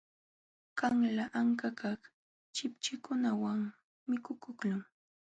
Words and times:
Qanla 0.77 1.23
ankakaq 1.39 2.01
chipchikunatam 2.55 3.61
mikukuqlun. 4.09 4.81